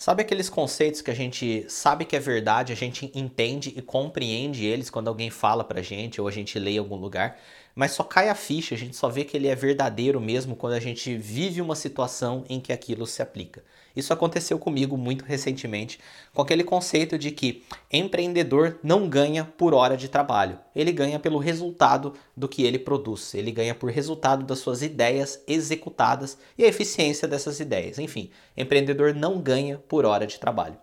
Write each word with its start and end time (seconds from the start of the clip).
Sabe 0.00 0.22
aqueles 0.22 0.48
conceitos 0.48 1.02
que 1.02 1.10
a 1.10 1.14
gente 1.14 1.66
sabe 1.68 2.04
que 2.04 2.14
é 2.14 2.20
verdade, 2.20 2.72
a 2.72 2.76
gente 2.76 3.10
entende 3.12 3.74
e 3.76 3.82
compreende 3.82 4.64
eles 4.64 4.88
quando 4.90 5.08
alguém 5.08 5.28
fala 5.28 5.64
pra 5.64 5.82
gente 5.82 6.20
ou 6.20 6.28
a 6.28 6.30
gente 6.30 6.56
lê 6.56 6.72
em 6.72 6.78
algum 6.78 6.94
lugar, 6.94 7.36
mas 7.78 7.92
só 7.92 8.02
cai 8.02 8.28
a 8.28 8.34
ficha, 8.34 8.74
a 8.74 8.78
gente 8.78 8.96
só 8.96 9.08
vê 9.08 9.22
que 9.22 9.36
ele 9.36 9.46
é 9.46 9.54
verdadeiro 9.54 10.20
mesmo 10.20 10.56
quando 10.56 10.72
a 10.72 10.80
gente 10.80 11.16
vive 11.16 11.62
uma 11.62 11.76
situação 11.76 12.44
em 12.48 12.58
que 12.58 12.72
aquilo 12.72 13.06
se 13.06 13.22
aplica. 13.22 13.62
Isso 13.94 14.12
aconteceu 14.12 14.58
comigo 14.58 14.96
muito 14.96 15.24
recentemente, 15.24 16.00
com 16.34 16.42
aquele 16.42 16.64
conceito 16.64 17.16
de 17.16 17.30
que 17.30 17.62
empreendedor 17.92 18.80
não 18.82 19.08
ganha 19.08 19.44
por 19.44 19.74
hora 19.74 19.96
de 19.96 20.08
trabalho, 20.08 20.58
ele 20.74 20.90
ganha 20.90 21.20
pelo 21.20 21.38
resultado 21.38 22.14
do 22.36 22.48
que 22.48 22.64
ele 22.64 22.80
produz, 22.80 23.32
ele 23.34 23.52
ganha 23.52 23.76
por 23.76 23.92
resultado 23.92 24.44
das 24.44 24.58
suas 24.58 24.82
ideias 24.82 25.40
executadas 25.46 26.36
e 26.56 26.64
a 26.64 26.68
eficiência 26.68 27.28
dessas 27.28 27.60
ideias. 27.60 28.00
Enfim, 28.00 28.30
empreendedor 28.56 29.14
não 29.14 29.40
ganha 29.40 29.78
por 29.78 30.04
hora 30.04 30.26
de 30.26 30.40
trabalho. 30.40 30.76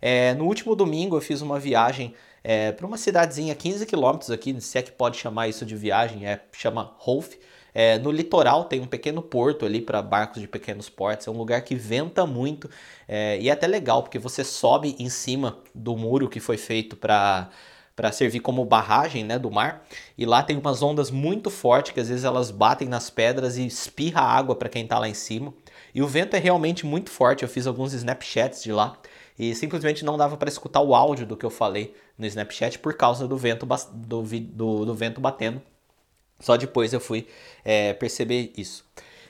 É, 0.00 0.34
no 0.34 0.46
último 0.46 0.74
domingo 0.74 1.16
eu 1.16 1.20
fiz 1.20 1.40
uma 1.42 1.58
viagem 1.58 2.14
é, 2.42 2.72
para 2.72 2.86
uma 2.86 2.96
cidadezinha 2.96 3.54
15 3.54 3.84
quilômetros 3.86 4.30
aqui, 4.30 4.58
se 4.60 4.78
é 4.78 4.82
que 4.82 4.90
pode 4.92 5.18
chamar 5.18 5.48
isso 5.48 5.66
de 5.66 5.76
viagem, 5.76 6.26
é, 6.26 6.40
chama 6.52 6.94
Rolf. 6.98 7.34
É, 7.72 7.98
no 7.98 8.10
litoral 8.10 8.64
tem 8.64 8.80
um 8.80 8.86
pequeno 8.86 9.22
porto 9.22 9.64
ali 9.64 9.80
para 9.80 10.02
barcos 10.02 10.40
de 10.40 10.48
pequenos 10.48 10.88
portos, 10.88 11.28
é 11.28 11.30
um 11.30 11.36
lugar 11.36 11.62
que 11.62 11.76
venta 11.76 12.26
muito 12.26 12.68
é, 13.06 13.38
e 13.40 13.48
é 13.48 13.52
até 13.52 13.66
legal 13.68 14.02
porque 14.02 14.18
você 14.18 14.42
sobe 14.42 14.96
em 14.98 15.08
cima 15.08 15.58
do 15.72 15.96
muro 15.96 16.28
que 16.28 16.40
foi 16.40 16.56
feito 16.56 16.96
para 16.96 17.48
para 17.94 18.10
servir 18.12 18.40
como 18.40 18.64
barragem 18.64 19.24
né, 19.24 19.38
do 19.38 19.50
mar. 19.50 19.84
E 20.16 20.24
lá 20.24 20.42
tem 20.42 20.56
umas 20.56 20.80
ondas 20.80 21.10
muito 21.10 21.50
fortes 21.50 21.92
que 21.92 22.00
às 22.00 22.08
vezes 22.08 22.24
elas 22.24 22.50
batem 22.50 22.88
nas 22.88 23.10
pedras 23.10 23.58
e 23.58 23.66
espirra 23.66 24.22
água 24.22 24.56
para 24.56 24.70
quem 24.70 24.84
está 24.84 24.98
lá 24.98 25.06
em 25.06 25.12
cima. 25.12 25.52
E 25.94 26.00
o 26.00 26.06
vento 26.06 26.34
é 26.34 26.38
realmente 26.38 26.86
muito 26.86 27.10
forte. 27.10 27.42
Eu 27.42 27.48
fiz 27.48 27.66
alguns 27.66 27.92
Snapchats 27.92 28.62
de 28.62 28.72
lá 28.72 28.96
e 29.40 29.54
simplesmente 29.54 30.04
não 30.04 30.18
dava 30.18 30.36
para 30.36 30.50
escutar 30.50 30.82
o 30.82 30.94
áudio 30.94 31.24
do 31.24 31.34
que 31.34 31.46
eu 31.46 31.50
falei 31.50 31.94
no 32.18 32.26
Snapchat 32.26 32.78
por 32.78 32.92
causa 32.92 33.26
do 33.26 33.38
vento, 33.38 33.66
do, 33.90 34.22
do, 34.22 34.84
do 34.84 34.94
vento 34.94 35.18
batendo. 35.18 35.62
Só 36.38 36.58
depois 36.58 36.92
eu 36.92 37.00
fui 37.00 37.26
é, 37.64 37.94
perceber 37.94 38.52
isso. 38.54 38.84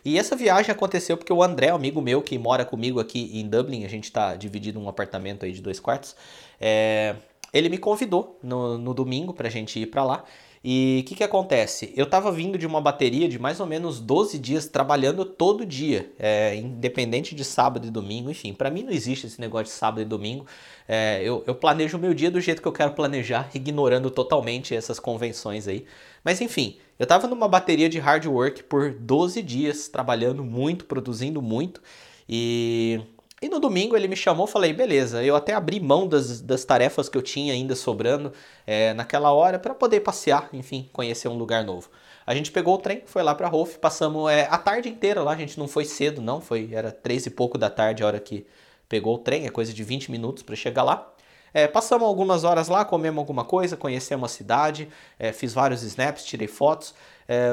E 0.05 0.19
essa 0.19 0.34
viagem 0.34 0.72
aconteceu 0.72 1.17
porque 1.17 1.33
o 1.33 1.41
André, 1.41 1.69
amigo 1.69 2.02
meu 2.02 2.20
que 2.22 2.36
mora 2.36 2.64
comigo 2.64 2.98
aqui 2.98 3.30
em 3.39 3.48
Dublin, 3.48 3.84
a 3.84 3.89
gente 3.89 4.05
está 4.05 4.34
dividido 4.34 4.80
um 4.80 4.89
apartamento 4.89 5.44
aí 5.44 5.52
de 5.52 5.62
dois 5.62 5.78
quartos, 5.78 6.17
é, 6.61 7.14
ele 7.52 7.69
me 7.69 7.78
convidou 7.78 8.36
no, 8.42 8.77
no 8.78 8.92
domingo 8.92 9.33
para 9.33 9.47
a 9.47 9.50
gente 9.50 9.78
ir 9.78 9.86
para 9.86 10.02
lá. 10.02 10.24
E 10.62 11.00
o 11.03 11.08
que, 11.08 11.14
que 11.14 11.25
acontece? 11.25 11.91
Eu 11.97 12.05
estava 12.05 12.30
vindo 12.30 12.58
de 12.58 12.66
uma 12.66 12.83
bateria 12.83 13.27
de 13.27 13.39
mais 13.39 13.61
ou 13.61 13.66
menos 13.66 13.98
12 13.98 14.39
dias 14.39 14.67
trabalhando 14.67 15.25
todo 15.25 15.64
dia, 15.64 16.12
é, 16.19 16.55
independente 16.55 17.34
de 17.34 17.44
sábado 17.44 17.86
e 17.86 17.91
domingo, 17.91 18.30
enfim, 18.30 18.52
para 18.52 18.70
mim 18.70 18.83
não 18.83 18.92
existe 18.92 19.27
esse 19.27 19.41
negócio 19.41 19.67
de 19.67 19.70
sábado 19.70 20.02
e 20.02 20.05
domingo. 20.05 20.44
É, 20.86 21.22
eu, 21.25 21.42
eu, 21.47 21.55
planejo 21.55 21.97
o 21.97 22.00
meu 22.00 22.12
dia 22.12 22.30
do 22.30 22.42
jeito 22.42 22.61
que 22.61 22.69
eu 22.69 22.72
quero 22.72 22.92
planejar, 22.92 23.48
ignorando 23.55 24.11
totalmente 24.11 24.75
essas 24.75 25.00
convenções 25.00 25.67
aí. 25.67 25.86
Mas 26.22 26.42
enfim, 26.42 26.77
eu 26.98 27.05
estava 27.05 27.27
numa 27.27 27.48
bateria 27.48 27.89
de 27.89 27.98
hard 27.98 28.27
work 28.27 28.64
por 28.64 28.92
12 28.92 29.42
dias, 29.42 29.89
trabalhando 29.89 30.45
muito, 30.45 30.84
produzindo 30.84 31.41
muito, 31.41 31.80
e 32.28 33.00
e 33.42 33.48
no 33.48 33.58
domingo 33.58 33.96
ele 33.96 34.06
me 34.06 34.16
chamou, 34.16 34.46
falei, 34.46 34.70
beleza, 34.70 35.24
eu 35.24 35.34
até 35.34 35.55
abri 35.55 35.80
mão 35.80 36.06
das, 36.06 36.42
das 36.42 36.62
tarefas 36.62 37.08
que 37.08 37.16
eu 37.16 37.22
tinha 37.22 37.55
ainda 37.55 37.74
sobrando 37.74 38.34
é, 38.66 38.92
naquela 38.92 39.33
hora 39.33 39.58
para 39.58 39.74
poder 39.74 40.00
passear, 40.00 40.50
enfim, 40.52 40.91
conhecer 40.92 41.27
um 41.27 41.38
lugar 41.38 41.64
novo. 41.64 41.88
A 42.27 42.34
gente 42.34 42.52
pegou 42.52 42.74
o 42.74 42.78
trem, 42.78 43.02
foi 43.06 43.22
lá 43.22 43.34
para 43.34 43.48
Rolf, 43.48 43.78
passamos 43.78 44.30
é, 44.30 44.46
a 44.50 44.58
tarde 44.58 44.91
inteira 44.91 45.22
lá, 45.22 45.33
a 45.33 45.36
gente 45.36 45.58
não 45.58 45.66
foi 45.66 45.86
cedo 45.86 46.20
não, 46.20 46.38
foi 46.38 46.68
era 46.72 46.92
três 46.92 47.24
e 47.24 47.30
pouco 47.30 47.56
da 47.56 47.70
tarde 47.70 48.02
a 48.02 48.06
hora 48.06 48.20
que 48.20 48.46
pegou 48.86 49.14
o 49.14 49.18
trem, 49.18 49.46
é 49.46 49.50
coisa 49.50 49.72
de 49.72 49.83
20 49.83 50.11
minutos 50.11 50.42
para 50.42 50.55
chegar 50.55 50.83
lá. 50.83 51.11
É, 51.55 51.66
passamos 51.66 52.06
algumas 52.06 52.44
horas 52.44 52.68
lá, 52.68 52.84
comemos 52.84 53.18
alguma 53.18 53.44
coisa, 53.44 53.74
conhecemos 53.74 54.30
a 54.30 54.34
cidade, 54.34 54.88
fiz 55.33 55.55
vários 55.55 55.83
snaps, 55.83 56.24
tirei 56.24 56.46
fotos, 56.46 56.95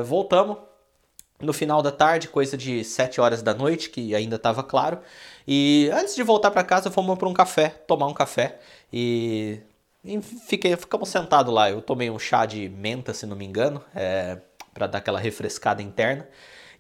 voltamos 0.05 0.57
no 1.39 1.53
final 1.53 1.81
da 1.81 1.91
tarde, 1.91 2.27
coisa 2.27 2.57
de 2.57 2.83
7 2.83 3.21
horas 3.21 3.41
da 3.41 3.53
noite, 3.53 3.89
que 3.89 4.15
ainda 4.15 4.37
estava 4.37 4.63
claro. 4.63 4.99
E 5.47 5.89
antes 5.93 6.15
de 6.15 6.23
voltar 6.23 6.51
para 6.51 6.63
casa, 6.63 6.89
fomos 6.89 7.17
para 7.17 7.27
um 7.27 7.33
café, 7.33 7.69
tomar 7.69 8.07
um 8.07 8.13
café 8.13 8.59
e, 8.91 9.59
e 10.03 10.19
fiquei, 10.21 10.75
ficamos 10.75 11.09
sentados 11.09 11.53
lá. 11.53 11.69
Eu 11.69 11.81
tomei 11.81 12.09
um 12.09 12.17
chá 12.17 12.45
de 12.45 12.67
menta, 12.69 13.13
se 13.13 13.25
não 13.25 13.35
me 13.35 13.45
engano, 13.45 13.83
é, 13.95 14.39
para 14.73 14.87
dar 14.87 14.97
aquela 14.97 15.19
refrescada 15.19 15.81
interna. 15.81 16.27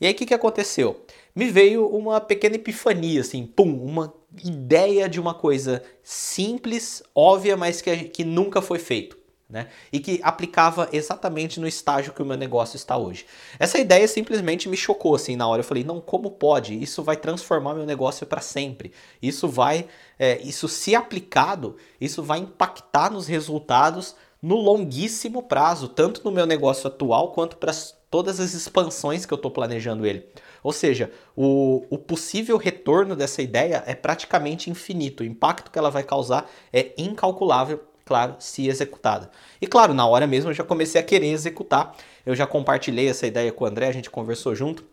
E 0.01 0.05
aí 0.07 0.13
o 0.13 0.15
que, 0.15 0.25
que 0.25 0.33
aconteceu? 0.33 1.05
Me 1.35 1.49
veio 1.49 1.87
uma 1.87 2.19
pequena 2.19 2.55
epifania, 2.55 3.21
assim, 3.21 3.45
pum, 3.45 3.83
uma 3.83 4.13
ideia 4.43 5.07
de 5.07 5.19
uma 5.19 5.33
coisa 5.33 5.83
simples, 6.03 7.03
óbvia, 7.13 7.55
mas 7.55 7.81
que, 7.81 7.95
que 8.05 8.23
nunca 8.23 8.61
foi 8.61 8.79
feito 8.79 9.17
né? 9.49 9.67
E 9.91 9.99
que 9.99 10.19
aplicava 10.23 10.89
exatamente 10.91 11.59
no 11.59 11.67
estágio 11.67 12.13
que 12.13 12.21
o 12.21 12.25
meu 12.25 12.35
negócio 12.35 12.75
está 12.75 12.97
hoje. 12.97 13.25
Essa 13.57 13.79
ideia 13.79 14.07
simplesmente 14.07 14.67
me 14.67 14.75
chocou 14.75 15.15
assim 15.15 15.35
na 15.35 15.47
hora. 15.47 15.61
Eu 15.61 15.65
falei, 15.65 15.83
não, 15.83 16.01
como 16.01 16.31
pode? 16.31 16.81
Isso 16.81 17.01
vai 17.01 17.15
transformar 17.15 17.73
meu 17.73 17.85
negócio 17.85 18.27
para 18.27 18.41
sempre. 18.41 18.91
Isso 19.21 19.47
vai, 19.47 19.87
é, 20.19 20.41
isso 20.41 20.67
se 20.67 20.95
aplicado, 20.95 21.77
isso 21.99 22.21
vai 22.21 22.39
impactar 22.39 23.09
nos 23.09 23.27
resultados 23.27 24.15
no 24.41 24.55
longuíssimo 24.55 25.41
prazo, 25.43 25.87
tanto 25.87 26.21
no 26.23 26.31
meu 26.31 26.45
negócio 26.45 26.87
atual 26.87 27.31
quanto 27.31 27.57
para 27.57 27.73
todas 28.09 28.39
as 28.39 28.53
expansões 28.53 29.25
que 29.25 29.33
eu 29.33 29.37
estou 29.37 29.49
planejando 29.49 30.05
ele. 30.05 30.27
Ou 30.61 30.71
seja, 30.73 31.11
o, 31.35 31.85
o 31.89 31.97
possível 31.97 32.57
retorno 32.57 33.15
dessa 33.15 33.41
ideia 33.41 33.83
é 33.87 33.95
praticamente 33.95 34.69
infinito. 34.69 35.23
O 35.23 35.25
impacto 35.25 35.71
que 35.71 35.79
ela 35.79 35.89
vai 35.89 36.03
causar 36.03 36.49
é 36.71 36.93
incalculável 36.97 37.81
claro, 38.07 38.35
se 38.39 38.67
executada. 38.67 39.29
E 39.61 39.67
claro, 39.67 39.93
na 39.93 40.07
hora 40.07 40.25
mesmo 40.25 40.49
eu 40.49 40.53
já 40.53 40.63
comecei 40.63 40.99
a 40.99 41.03
querer 41.03 41.27
executar. 41.27 41.93
Eu 42.25 42.33
já 42.35 42.47
compartilhei 42.47 43.09
essa 43.09 43.27
ideia 43.27 43.51
com 43.51 43.65
o 43.65 43.67
André, 43.67 43.87
a 43.87 43.91
gente 43.91 44.09
conversou 44.09 44.55
junto. 44.55 44.85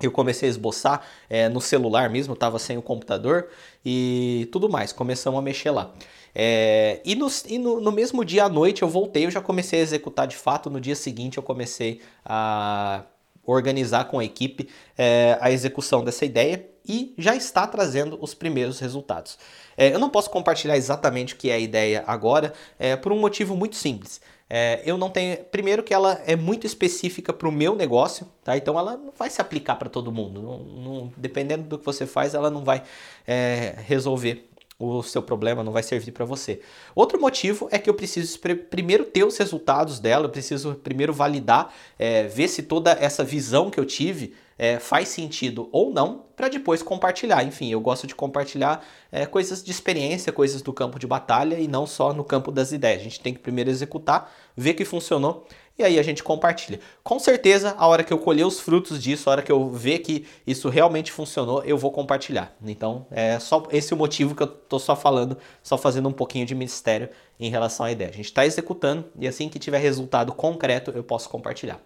Eu 0.00 0.10
comecei 0.10 0.48
a 0.48 0.50
esboçar 0.50 1.02
é, 1.28 1.48
no 1.48 1.60
celular 1.60 2.08
mesmo, 2.08 2.32
estava 2.32 2.58
sem 2.58 2.78
o 2.78 2.82
computador 2.82 3.48
e 3.84 4.48
tudo 4.50 4.68
mais. 4.68 4.92
Começamos 4.92 5.38
a 5.38 5.42
mexer 5.42 5.70
lá. 5.70 5.92
É, 6.34 7.02
e, 7.04 7.14
no, 7.14 7.28
e 7.46 7.58
no, 7.58 7.80
no, 7.80 7.92
mesmo 7.92 8.24
dia 8.24 8.44
à 8.44 8.48
noite 8.48 8.82
eu 8.82 8.88
voltei, 8.88 9.26
eu 9.26 9.30
já 9.30 9.40
comecei 9.40 9.80
a 9.80 9.82
executar 9.82 10.26
de 10.26 10.36
fato. 10.36 10.70
No 10.70 10.80
dia 10.80 10.94
seguinte 10.94 11.36
eu 11.36 11.42
comecei 11.42 12.00
a 12.24 13.04
organizar 13.44 14.04
com 14.04 14.18
a 14.18 14.24
equipe 14.24 14.68
é, 14.96 15.36
a 15.40 15.50
execução 15.50 16.04
dessa 16.04 16.24
ideia 16.24 16.64
e 16.88 17.14
já 17.18 17.36
está 17.36 17.66
trazendo 17.66 18.18
os 18.20 18.34
primeiros 18.34 18.80
resultados. 18.80 19.38
É, 19.76 19.92
eu 19.92 19.98
não 19.98 20.08
posso 20.08 20.30
compartilhar 20.30 20.76
exatamente 20.76 21.34
o 21.34 21.36
que 21.36 21.50
é 21.50 21.54
a 21.54 21.58
ideia 21.58 22.02
agora, 22.06 22.54
é, 22.78 22.96
por 22.96 23.12
um 23.12 23.18
motivo 23.18 23.54
muito 23.54 23.76
simples. 23.76 24.20
É, 24.50 24.82
eu 24.86 24.96
não 24.96 25.10
tenho. 25.10 25.36
Primeiro, 25.44 25.82
que 25.82 25.92
ela 25.92 26.22
é 26.26 26.34
muito 26.34 26.66
específica 26.66 27.34
para 27.34 27.46
o 27.46 27.52
meu 27.52 27.74
negócio, 27.76 28.26
tá? 28.42 28.56
Então 28.56 28.78
ela 28.78 28.96
não 28.96 29.12
vai 29.16 29.28
se 29.28 29.42
aplicar 29.42 29.76
para 29.76 29.90
todo 29.90 30.10
mundo. 30.10 30.40
Não, 30.40 30.58
não, 30.58 31.12
dependendo 31.16 31.64
do 31.64 31.78
que 31.78 31.84
você 31.84 32.06
faz, 32.06 32.32
ela 32.32 32.50
não 32.50 32.64
vai 32.64 32.82
é, 33.26 33.74
resolver 33.86 34.48
o 34.78 35.02
seu 35.02 35.20
problema 35.20 35.64
não 35.64 35.72
vai 35.72 35.82
servir 35.82 36.12
para 36.12 36.24
você. 36.24 36.60
Outro 36.94 37.20
motivo 37.20 37.68
é 37.72 37.78
que 37.78 37.90
eu 37.90 37.94
preciso 37.94 38.38
primeiro 38.70 39.04
ter 39.04 39.24
os 39.24 39.36
resultados 39.36 39.98
dela, 39.98 40.26
eu 40.26 40.30
preciso 40.30 40.76
primeiro 40.76 41.12
validar, 41.12 41.74
é, 41.98 42.28
ver 42.28 42.46
se 42.46 42.62
toda 42.62 42.92
essa 42.92 43.24
visão 43.24 43.70
que 43.70 43.80
eu 43.80 43.84
tive 43.84 44.34
é, 44.58 44.78
faz 44.78 45.08
sentido 45.08 45.68
ou 45.70 45.92
não, 45.92 46.24
para 46.34 46.48
depois 46.48 46.82
compartilhar. 46.82 47.44
Enfim, 47.44 47.70
eu 47.70 47.80
gosto 47.80 48.06
de 48.06 48.14
compartilhar 48.14 48.84
é, 49.12 49.24
coisas 49.24 49.62
de 49.62 49.70
experiência, 49.70 50.32
coisas 50.32 50.60
do 50.60 50.72
campo 50.72 50.98
de 50.98 51.06
batalha 51.06 51.58
e 51.58 51.68
não 51.68 51.86
só 51.86 52.12
no 52.12 52.24
campo 52.24 52.50
das 52.50 52.72
ideias. 52.72 53.00
A 53.00 53.04
gente 53.04 53.20
tem 53.20 53.32
que 53.32 53.40
primeiro 53.40 53.70
executar, 53.70 54.32
ver 54.56 54.74
que 54.74 54.84
funcionou 54.84 55.46
e 55.78 55.84
aí 55.84 55.96
a 55.96 56.02
gente 56.02 56.24
compartilha. 56.24 56.80
Com 57.04 57.20
certeza, 57.20 57.76
a 57.78 57.86
hora 57.86 58.02
que 58.02 58.12
eu 58.12 58.18
colher 58.18 58.44
os 58.44 58.58
frutos 58.58 59.00
disso, 59.00 59.30
a 59.30 59.32
hora 59.32 59.42
que 59.42 59.52
eu 59.52 59.70
ver 59.70 60.00
que 60.00 60.26
isso 60.44 60.68
realmente 60.68 61.12
funcionou, 61.12 61.62
eu 61.62 61.78
vou 61.78 61.92
compartilhar. 61.92 62.52
Então, 62.64 63.06
é 63.12 63.38
só 63.38 63.64
esse 63.70 63.94
o 63.94 63.96
motivo 63.96 64.34
que 64.34 64.42
eu 64.42 64.48
tô 64.48 64.80
só 64.80 64.96
falando, 64.96 65.38
só 65.62 65.78
fazendo 65.78 66.08
um 66.08 66.12
pouquinho 66.12 66.44
de 66.44 66.54
mistério 66.54 67.08
em 67.38 67.48
relação 67.48 67.86
à 67.86 67.92
ideia. 67.92 68.10
A 68.10 68.12
gente 68.12 68.26
está 68.26 68.44
executando 68.44 69.04
e 69.20 69.28
assim 69.28 69.48
que 69.48 69.58
tiver 69.60 69.78
resultado 69.78 70.32
concreto, 70.32 70.90
eu 70.90 71.04
posso 71.04 71.28
compartilhar. 71.28 71.80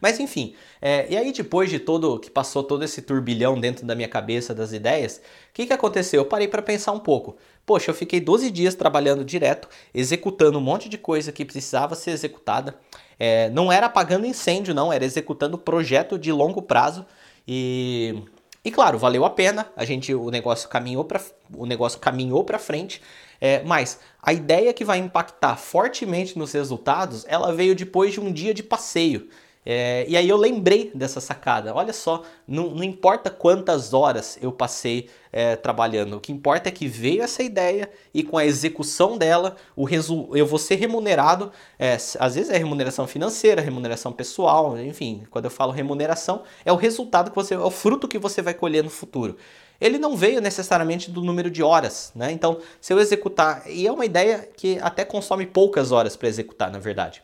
Mas 0.00 0.20
enfim, 0.20 0.54
é, 0.80 1.06
e 1.08 1.16
aí 1.16 1.32
depois 1.32 1.70
de 1.70 1.78
todo 1.78 2.18
que 2.18 2.30
passou 2.30 2.62
todo 2.62 2.84
esse 2.84 3.02
turbilhão 3.02 3.58
dentro 3.58 3.86
da 3.86 3.94
minha 3.94 4.08
cabeça 4.08 4.54
das 4.54 4.72
ideias, 4.72 5.18
o 5.50 5.54
que, 5.54 5.66
que 5.66 5.72
aconteceu? 5.72 6.22
Eu 6.22 6.26
parei 6.26 6.48
para 6.48 6.62
pensar 6.62 6.92
um 6.92 6.98
pouco. 6.98 7.36
Poxa, 7.64 7.90
eu 7.90 7.94
fiquei 7.94 8.20
12 8.20 8.50
dias 8.50 8.74
trabalhando 8.74 9.24
direto, 9.24 9.68
executando 9.94 10.58
um 10.58 10.62
monte 10.62 10.88
de 10.88 10.98
coisa 10.98 11.32
que 11.32 11.44
precisava 11.44 11.94
ser 11.94 12.10
executada. 12.10 12.76
É, 13.18 13.48
não 13.50 13.72
era 13.72 13.86
apagando 13.86 14.26
incêndio, 14.26 14.74
não, 14.74 14.92
era 14.92 15.04
executando 15.04 15.56
projeto 15.56 16.18
de 16.18 16.30
longo 16.32 16.60
prazo 16.60 17.06
e 17.46 18.22
e 18.64 18.70
claro, 18.70 18.98
valeu 18.98 19.26
a 19.26 19.30
pena. 19.30 19.70
A 19.76 19.84
gente 19.84 20.14
o 20.14 20.30
negócio 20.30 20.68
caminhou 20.70 21.04
para 21.04 21.20
o 21.54 21.66
negócio 21.66 22.00
caminhou 22.00 22.42
para 22.44 22.58
frente. 22.58 23.02
É, 23.40 23.62
mas 23.62 24.00
a 24.22 24.32
ideia 24.32 24.72
que 24.72 24.86
vai 24.86 24.98
impactar 24.98 25.56
fortemente 25.56 26.38
nos 26.38 26.52
resultados, 26.52 27.26
ela 27.28 27.52
veio 27.52 27.74
depois 27.74 28.14
de 28.14 28.20
um 28.20 28.32
dia 28.32 28.54
de 28.54 28.62
passeio. 28.62 29.28
É, 29.66 30.04
e 30.08 30.16
aí 30.16 30.28
eu 30.28 30.36
lembrei 30.36 30.90
dessa 30.94 31.20
sacada. 31.20 31.74
Olha 31.74 31.92
só, 31.92 32.22
não, 32.46 32.70
não 32.70 32.84
importa 32.84 33.30
quantas 33.30 33.94
horas 33.94 34.38
eu 34.42 34.52
passei 34.52 35.08
é, 35.32 35.56
trabalhando, 35.56 36.16
o 36.16 36.20
que 36.20 36.30
importa 36.30 36.68
é 36.68 36.72
que 36.72 36.86
veio 36.86 37.22
essa 37.22 37.42
ideia 37.42 37.90
e 38.12 38.22
com 38.22 38.36
a 38.36 38.44
execução 38.44 39.16
dela, 39.16 39.56
o 39.74 39.84
resu 39.84 40.28
eu 40.32 40.46
vou 40.46 40.58
ser 40.58 40.76
remunerado. 40.76 41.50
É, 41.78 41.94
às 41.94 42.34
vezes 42.34 42.50
é 42.50 42.58
remuneração 42.58 43.06
financeira, 43.06 43.62
remuneração 43.62 44.12
pessoal, 44.12 44.78
enfim. 44.78 45.24
Quando 45.30 45.46
eu 45.46 45.50
falo 45.50 45.72
remuneração, 45.72 46.42
é 46.64 46.72
o 46.72 46.76
resultado 46.76 47.30
que 47.30 47.36
você, 47.36 47.54
é 47.54 47.58
o 47.58 47.70
fruto 47.70 48.06
que 48.06 48.18
você 48.18 48.42
vai 48.42 48.54
colher 48.54 48.84
no 48.84 48.90
futuro 48.90 49.36
ele 49.80 49.98
não 49.98 50.16
veio 50.16 50.40
necessariamente 50.40 51.10
do 51.10 51.20
número 51.20 51.50
de 51.50 51.62
horas, 51.62 52.12
né? 52.14 52.30
Então, 52.30 52.58
se 52.80 52.92
eu 52.92 52.98
executar, 53.00 53.64
e 53.66 53.86
é 53.86 53.92
uma 53.92 54.06
ideia 54.06 54.48
que 54.56 54.78
até 54.80 55.04
consome 55.04 55.44
poucas 55.44 55.92
horas 55.92 56.16
para 56.16 56.28
executar, 56.28 56.70
na 56.70 56.78
verdade. 56.78 57.22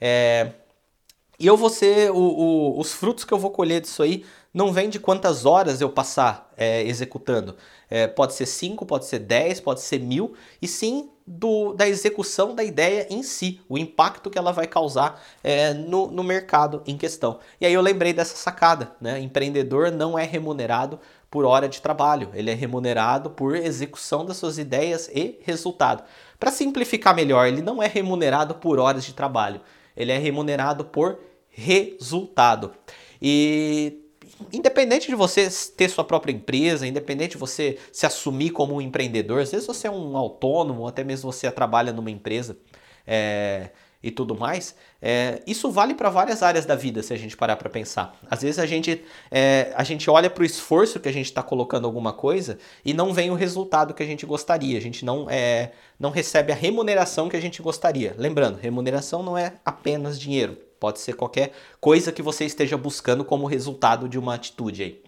É, 0.00 0.52
e 1.42 1.46
eu 1.48 1.56
vou 1.56 1.68
ser, 1.68 2.12
o, 2.12 2.16
o, 2.16 2.78
os 2.78 2.92
frutos 2.92 3.24
que 3.24 3.34
eu 3.34 3.38
vou 3.38 3.50
colher 3.50 3.80
disso 3.80 4.00
aí 4.00 4.24
não 4.54 4.72
vem 4.72 4.88
de 4.88 5.00
quantas 5.00 5.44
horas 5.44 5.80
eu 5.80 5.90
passar 5.90 6.52
é, 6.56 6.84
executando. 6.84 7.56
É, 7.90 8.06
pode 8.06 8.34
ser 8.34 8.46
5, 8.46 8.86
pode 8.86 9.06
ser 9.06 9.18
10, 9.18 9.58
pode 9.58 9.80
ser 9.80 9.98
mil, 9.98 10.34
e 10.60 10.68
sim 10.68 11.10
do, 11.26 11.72
da 11.72 11.88
execução 11.88 12.54
da 12.54 12.62
ideia 12.62 13.08
em 13.10 13.24
si, 13.24 13.60
o 13.68 13.76
impacto 13.76 14.30
que 14.30 14.38
ela 14.38 14.52
vai 14.52 14.68
causar 14.68 15.20
é, 15.42 15.74
no, 15.74 16.12
no 16.12 16.22
mercado 16.22 16.80
em 16.86 16.96
questão. 16.96 17.40
E 17.60 17.66
aí 17.66 17.74
eu 17.74 17.80
lembrei 17.80 18.12
dessa 18.12 18.36
sacada, 18.36 18.92
né? 19.00 19.18
Empreendedor 19.18 19.90
não 19.90 20.16
é 20.16 20.22
remunerado 20.22 21.00
por 21.28 21.44
hora 21.44 21.68
de 21.68 21.82
trabalho, 21.82 22.30
ele 22.34 22.52
é 22.52 22.54
remunerado 22.54 23.30
por 23.30 23.56
execução 23.56 24.24
das 24.24 24.36
suas 24.36 24.58
ideias 24.58 25.10
e 25.12 25.40
resultado. 25.42 26.04
Para 26.38 26.52
simplificar 26.52 27.16
melhor, 27.16 27.48
ele 27.48 27.62
não 27.62 27.82
é 27.82 27.88
remunerado 27.88 28.54
por 28.54 28.78
horas 28.78 29.04
de 29.04 29.12
trabalho, 29.12 29.60
ele 29.96 30.12
é 30.12 30.18
remunerado 30.18 30.84
por 30.84 31.18
resultado. 31.52 32.72
E 33.20 33.98
independente 34.52 35.06
de 35.06 35.14
você 35.14 35.48
ter 35.76 35.88
sua 35.88 36.02
própria 36.02 36.32
empresa, 36.32 36.86
independente 36.86 37.32
de 37.32 37.38
você 37.38 37.78
se 37.92 38.06
assumir 38.06 38.50
como 38.50 38.74
um 38.74 38.80
empreendedor, 38.80 39.40
às 39.40 39.52
vezes 39.52 39.66
você 39.66 39.86
é 39.86 39.90
um 39.90 40.16
autônomo, 40.16 40.86
até 40.86 41.04
mesmo 41.04 41.30
você 41.30 41.50
trabalha 41.50 41.92
numa 41.92 42.10
empresa 42.10 42.56
é, 43.06 43.70
e 44.02 44.10
tudo 44.10 44.34
mais, 44.34 44.74
é, 45.00 45.40
isso 45.46 45.70
vale 45.70 45.94
para 45.94 46.10
várias 46.10 46.42
áreas 46.42 46.66
da 46.66 46.74
vida, 46.74 47.02
se 47.02 47.12
a 47.12 47.16
gente 47.16 47.36
parar 47.36 47.56
para 47.56 47.70
pensar. 47.70 48.18
Às 48.28 48.42
vezes 48.42 48.58
a 48.58 48.66
gente, 48.66 49.04
é, 49.30 49.72
a 49.76 49.84
gente 49.84 50.10
olha 50.10 50.28
para 50.28 50.42
o 50.42 50.46
esforço 50.46 50.98
que 50.98 51.08
a 51.08 51.12
gente 51.12 51.26
está 51.26 51.42
colocando 51.42 51.84
alguma 51.84 52.12
coisa 52.12 52.58
e 52.84 52.92
não 52.92 53.12
vem 53.12 53.30
o 53.30 53.34
resultado 53.34 53.94
que 53.94 54.02
a 54.02 54.06
gente 54.06 54.26
gostaria, 54.26 54.76
a 54.76 54.80
gente 54.80 55.04
não, 55.04 55.30
é, 55.30 55.72
não 56.00 56.10
recebe 56.10 56.50
a 56.50 56.56
remuneração 56.56 57.28
que 57.28 57.36
a 57.36 57.40
gente 57.40 57.62
gostaria. 57.62 58.14
Lembrando, 58.18 58.58
remuneração 58.58 59.22
não 59.22 59.38
é 59.38 59.54
apenas 59.64 60.18
dinheiro 60.18 60.58
Pode 60.82 60.98
ser 60.98 61.12
qualquer 61.12 61.52
coisa 61.80 62.10
que 62.10 62.20
você 62.20 62.44
esteja 62.44 62.76
buscando 62.76 63.24
como 63.24 63.46
resultado 63.46 64.08
de 64.08 64.18
uma 64.18 64.34
atitude 64.34 64.82
aí. 64.82 65.02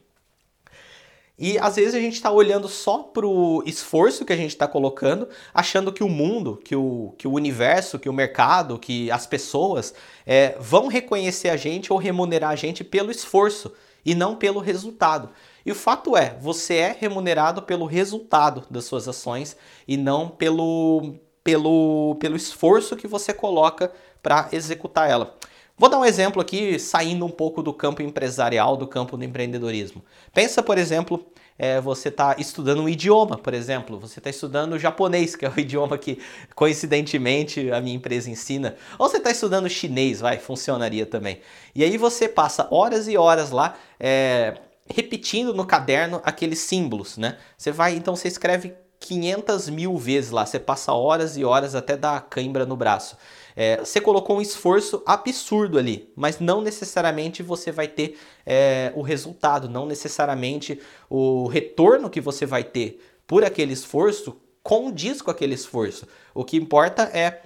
E 1.37 1.59
às 1.59 1.75
vezes 1.75 1.97
a 1.97 1.99
gente 1.99 2.15
está 2.15 2.31
olhando 2.31 2.69
só 2.69 2.99
para 2.99 3.27
o 3.27 3.61
esforço 3.67 4.25
que 4.25 4.33
a 4.33 4.37
gente 4.37 4.51
está 4.51 4.69
colocando, 4.69 5.29
achando 5.53 5.93
que 5.93 6.05
o 6.05 6.09
mundo, 6.09 6.61
que 6.65 6.77
o, 6.77 7.13
que 7.19 7.27
o 7.27 7.33
universo, 7.33 7.99
que 7.99 8.09
o 8.09 8.13
mercado, 8.13 8.79
que 8.79 9.11
as 9.11 9.27
pessoas 9.27 9.93
é, 10.25 10.57
vão 10.61 10.87
reconhecer 10.87 11.49
a 11.49 11.57
gente 11.57 11.93
ou 11.93 11.99
remunerar 11.99 12.51
a 12.51 12.57
gente 12.57 12.85
pelo 12.85 13.11
esforço 13.11 13.73
e 14.07 14.15
não 14.15 14.37
pelo 14.37 14.61
resultado. 14.61 15.31
E 15.67 15.73
o 15.73 15.75
fato 15.75 16.17
é, 16.17 16.39
você 16.41 16.75
é 16.75 16.97
remunerado 16.97 17.63
pelo 17.63 17.85
resultado 17.85 18.63
das 18.71 18.85
suas 18.85 19.09
ações 19.09 19.57
e 19.89 19.97
não 19.97 20.29
pelo, 20.29 21.17
pelo, 21.43 22.15
pelo 22.21 22.37
esforço 22.37 22.95
que 22.95 23.09
você 23.09 23.35
coloca 23.35 23.91
para 24.25 24.49
executar 24.53 25.11
ela. 25.11 25.37
Vou 25.77 25.89
dar 25.89 25.99
um 25.99 26.05
exemplo 26.05 26.41
aqui, 26.41 26.79
saindo 26.79 27.27
um 27.27 27.31
pouco 27.31 27.61
do 27.61 27.75
campo 27.75 28.01
empresarial, 28.01 28.77
do 28.77 28.87
campo 28.87 29.17
do 29.17 29.25
empreendedorismo. 29.25 30.05
Pensa, 30.33 30.63
por 30.63 30.79
exemplo, 30.79 31.27
é, 31.59 31.81
você 31.81 32.11
está 32.11 32.37
estudando 32.39 32.81
um 32.81 32.89
idioma, 32.89 33.37
por 33.37 33.53
exemplo, 33.53 33.99
você 33.99 34.21
está 34.21 34.31
estudando 34.31 34.79
japonês, 34.79 35.35
que 35.35 35.45
é 35.45 35.49
o 35.49 35.53
idioma 35.59 35.99
que 35.99 36.21
coincidentemente 36.55 37.73
a 37.73 37.81
minha 37.81 37.97
empresa 37.97 38.31
ensina, 38.31 38.77
ou 38.97 39.09
você 39.09 39.17
está 39.17 39.33
estudando 39.33 39.69
chinês, 39.69 40.21
vai, 40.21 40.39
funcionaria 40.39 41.05
também. 41.07 41.41
E 41.75 41.83
aí 41.83 41.99
você 41.99 42.29
passa 42.29 42.69
horas 42.71 43.09
e 43.09 43.17
horas 43.17 43.51
lá 43.51 43.75
é, 43.99 44.55
repetindo 44.87 45.53
no 45.53 45.67
caderno 45.67 46.21
aqueles 46.25 46.61
símbolos, 46.61 47.17
né? 47.17 47.37
Você 47.59 47.73
vai, 47.73 47.97
então 47.97 48.15
você 48.15 48.29
escreve 48.29 48.75
500 49.01 49.69
mil 49.71 49.99
vezes 49.99 50.31
lá, 50.31 50.47
você 50.47 50.61
passa 50.61 50.93
horas 50.93 51.37
e 51.37 51.45
horas 51.45 51.75
até 51.75 51.97
dar 51.97 52.21
cãibra 52.23 52.65
no 52.65 52.77
braço. 52.77 53.17
É, 53.57 53.79
você 53.79 54.01
colocou 54.01 54.39
um 54.39 54.41
esforço 54.41 55.03
absurdo 55.07 55.79
ali, 55.79 56.13
mas 56.17 56.41
não 56.41 56.61
necessariamente 56.61 57.43
você 57.43 57.71
vai 57.71 57.87
ter 57.87 58.19
é, 58.45 58.93
o 58.97 59.03
resultado, 59.03 59.69
não 59.69 59.87
necessariamente 59.87 60.81
o 61.09 61.47
retorno 61.47 62.11
que 62.11 62.21
você 62.21 62.45
vai 62.45 62.65
ter 62.65 63.01
por 63.27 63.45
aquele 63.45 63.73
esforço 63.73 64.37
condiz 64.63 65.23
com 65.23 65.31
aquele 65.31 65.55
esforço. 65.55 66.09
O 66.35 66.45
que 66.45 66.57
importa 66.57 67.03
é 67.05 67.43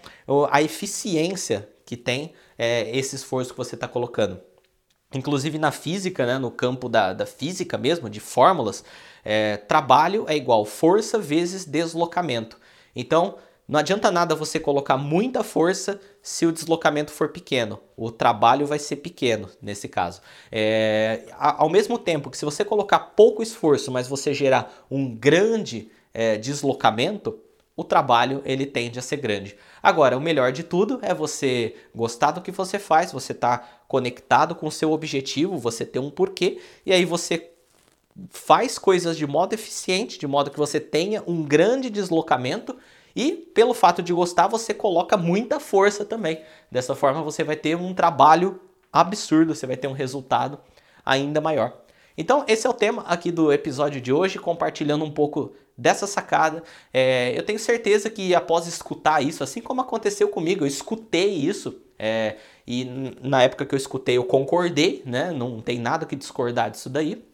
a 0.51 0.63
eficiência 0.63 1.69
que 1.85 1.97
tem 1.97 2.33
é, 2.57 2.97
esse 2.97 3.17
esforço 3.17 3.51
que 3.51 3.59
você 3.59 3.75
está 3.75 3.89
colocando. 3.89 4.41
Inclusive 5.15 5.59
na 5.59 5.73
física, 5.73 6.27
né, 6.27 6.39
no 6.39 6.51
campo 6.51 6.89
da, 6.89 7.13
da 7.13 7.27
física 7.27 7.79
mesmo, 7.79 8.09
de 8.09 8.21
fórmulas, 8.21 8.85
é, 9.25 9.57
trabalho 9.57 10.27
é 10.29 10.37
igual 10.37 10.65
força 10.65 11.19
vezes 11.19 11.65
deslocamento. 11.65 12.59
Então, 12.95 13.37
não 13.69 13.79
adianta 13.79 14.11
nada 14.11 14.35
você 14.35 14.59
colocar 14.59 14.97
muita 14.97 15.45
força 15.45 16.01
se 16.23 16.47
o 16.47 16.53
deslocamento 16.53 17.13
for 17.13 17.29
pequeno. 17.29 17.79
O 17.95 18.11
trabalho 18.11 18.67
vai 18.67 18.79
ser 18.79 18.97
pequeno 18.97 19.51
nesse 19.61 19.87
caso. 19.89 20.23
É, 20.51 21.27
ao 21.37 21.69
mesmo 21.69 21.99
tempo 21.99 22.31
que 22.31 22.39
se 22.39 22.47
você 22.47 22.65
colocar 22.65 22.99
pouco 22.99 23.43
esforço, 23.43 23.93
mas 23.93 24.09
você 24.09 24.33
gerar 24.33 24.87
um 24.91 25.15
grande 25.15 25.91
é, 26.15 26.39
deslocamento, 26.39 27.39
o 27.77 27.85
trabalho 27.85 28.41
ele 28.47 28.65
tende 28.65 28.99
a 28.99 29.03
ser 29.03 29.19
grande. 29.19 29.55
Agora, 29.83 30.17
o 30.17 30.21
melhor 30.21 30.51
de 30.51 30.63
tudo 30.63 30.99
é 31.03 31.13
você 31.13 31.77
gostar 31.95 32.31
do 32.31 32.41
que 32.41 32.51
você 32.51 32.79
faz, 32.79 33.13
você 33.13 33.35
tá 33.35 33.83
conectado 33.87 34.55
com 34.55 34.67
o 34.67 34.73
seu 34.73 34.93
objetivo, 34.93 35.59
você 35.59 35.85
ter 35.85 35.99
um 35.99 36.11
porquê, 36.11 36.59
e 36.87 36.93
aí 36.93 37.05
você 37.05 37.51
faz 38.31 38.79
coisas 38.79 39.17
de 39.17 39.27
modo 39.27 39.53
eficiente, 39.53 40.19
de 40.19 40.27
modo 40.27 40.51
que 40.51 40.59
você 40.59 40.81
tenha 40.81 41.23
um 41.27 41.43
grande 41.45 41.91
deslocamento 41.91 42.75
e 43.15 43.33
pelo 43.33 43.75
fato 43.75 44.03
de 44.03 44.13
gostar, 44.13 44.47
você 44.47 44.73
coloca 44.73 45.17
muita 45.17 45.59
força 45.59 46.05
também. 46.05 46.41
Dessa 46.71 46.95
forma, 46.95 47.23
você 47.23 47.43
vai 47.43 47.57
ter 47.57 47.77
um 47.77 47.95
trabalho 47.95 48.61
absurdo, 48.93 49.55
você 49.55 49.67
vai 49.67 49.77
ter 49.77 49.89
um 49.89 49.93
resultado 49.93 50.59
ainda 51.05 51.41
maior. 51.41 51.77
Então, 52.17 52.45
esse 52.49 52.67
é 52.67 52.71
o 52.71 52.75
tema 52.75 53.03
aqui 53.03 53.31
do 53.31 53.53
episódio 53.53 54.01
de 54.01 54.13
hoje, 54.13 54.39
compartilhando 54.39 55.05
um 55.05 55.11
pouco 55.11 55.53
dessa 55.77 56.07
sacada. 56.07 56.65
É, 56.93 57.33
eu 57.37 57.45
tenho 57.45 57.59
certeza 57.59 58.11
que 58.11 58.35
após 58.35 58.67
escutar 58.67 59.23
isso, 59.23 59.45
assim 59.45 59.61
como 59.61 59.81
aconteceu 59.81 60.29
comigo, 60.29 60.65
eu 60.65 60.69
escutei 60.69 61.29
isso. 61.29 61.81
É, 61.97 62.37
e 62.67 62.85
na 63.23 63.43
época 63.43 63.65
que 63.65 63.75
eu 63.75 63.77
escutei, 63.77 64.17
eu 64.17 64.25
concordei, 64.25 65.03
né? 65.07 65.33
Não 65.33 65.61
tem 65.61 65.79
nada 65.79 66.05
que 66.05 66.17
discordar 66.17 66.71
disso 66.71 66.91
daí 66.91 67.25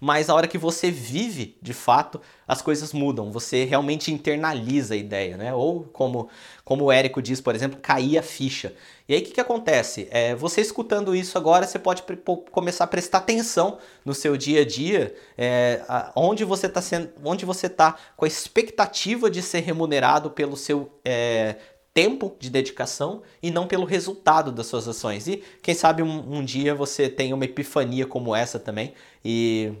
mas 0.00 0.28
a 0.28 0.34
hora 0.34 0.46
que 0.46 0.58
você 0.58 0.90
vive, 0.90 1.56
de 1.60 1.72
fato, 1.72 2.20
as 2.46 2.62
coisas 2.62 2.92
mudam. 2.92 3.32
Você 3.32 3.64
realmente 3.64 4.12
internaliza 4.12 4.94
a 4.94 4.96
ideia, 4.96 5.36
né? 5.36 5.54
Ou 5.54 5.84
como, 5.84 6.28
como 6.64 6.84
o 6.84 6.92
Érico 6.92 7.20
diz, 7.22 7.40
por 7.40 7.54
exemplo, 7.54 7.78
cair 7.80 8.18
a 8.18 8.22
ficha. 8.22 8.74
E 9.08 9.14
aí 9.14 9.20
o 9.20 9.24
que, 9.24 9.32
que 9.32 9.40
acontece? 9.40 10.08
É, 10.10 10.34
você 10.34 10.60
escutando 10.60 11.14
isso 11.14 11.38
agora, 11.38 11.66
você 11.66 11.78
pode 11.78 12.02
começar 12.50 12.84
a 12.84 12.88
prestar 12.88 13.18
atenção 13.18 13.78
no 14.04 14.14
seu 14.14 14.36
dia 14.36 14.62
a 14.62 14.64
dia, 14.64 15.14
é, 15.38 15.82
onde 16.14 16.44
você 16.44 16.66
está 16.66 16.82
sendo, 16.82 17.10
onde 17.24 17.44
você 17.44 17.66
está 17.66 17.96
com 18.16 18.24
a 18.24 18.28
expectativa 18.28 19.30
de 19.30 19.42
ser 19.42 19.60
remunerado 19.60 20.30
pelo 20.30 20.56
seu 20.56 20.90
é, 21.04 21.56
tempo 21.96 22.36
de 22.38 22.50
dedicação 22.50 23.22
e 23.42 23.50
não 23.50 23.66
pelo 23.66 23.86
resultado 23.86 24.52
das 24.52 24.66
suas 24.66 24.86
ações. 24.86 25.26
E 25.26 25.42
quem 25.62 25.74
sabe 25.74 26.02
um, 26.02 26.36
um 26.36 26.44
dia 26.44 26.74
você 26.74 27.08
tem 27.08 27.32
uma 27.32 27.46
epifania 27.46 28.04
como 28.04 28.36
essa 28.36 28.58
também 28.58 28.92
e 29.24 29.72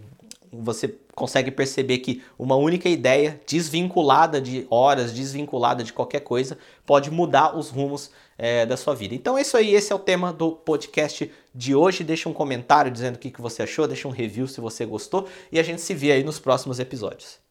você 0.50 0.94
consegue 1.14 1.50
perceber 1.50 1.98
que 1.98 2.22
uma 2.38 2.56
única 2.56 2.88
ideia 2.88 3.38
desvinculada 3.46 4.40
de 4.40 4.66
horas, 4.70 5.12
desvinculada 5.12 5.84
de 5.84 5.92
qualquer 5.92 6.20
coisa, 6.20 6.56
pode 6.86 7.10
mudar 7.10 7.54
os 7.54 7.68
rumos 7.68 8.10
é, 8.38 8.64
da 8.64 8.78
sua 8.78 8.94
vida. 8.94 9.14
Então 9.14 9.36
é 9.36 9.42
isso 9.42 9.54
aí, 9.54 9.74
esse 9.74 9.92
é 9.92 9.94
o 9.94 9.98
tema 9.98 10.32
do 10.32 10.52
podcast 10.52 11.30
de 11.54 11.74
hoje. 11.74 12.02
Deixa 12.02 12.30
um 12.30 12.32
comentário 12.32 12.90
dizendo 12.90 13.16
o 13.16 13.18
que 13.18 13.42
você 13.42 13.62
achou, 13.62 13.86
deixa 13.86 14.08
um 14.08 14.10
review 14.10 14.48
se 14.48 14.58
você 14.58 14.86
gostou 14.86 15.28
e 15.52 15.58
a 15.58 15.62
gente 15.62 15.82
se 15.82 15.92
vê 15.92 16.12
aí 16.12 16.24
nos 16.24 16.38
próximos 16.38 16.78
episódios. 16.78 17.45